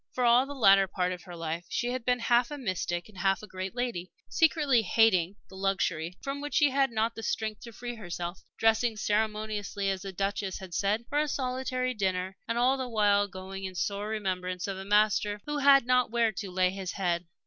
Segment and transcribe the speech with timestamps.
[0.13, 3.19] For all the latter part of her life she had been half a mystic and
[3.19, 7.61] half a great lady, secretly hating the luxury from which she had not the strength
[7.65, 12.57] to free herself, dressing ceremoniously, as the Duchess had said, for a solitary dinner, and
[12.57, 16.49] all the while going in sore remembrance of a Master who "had not where to
[16.49, 17.27] lay his head."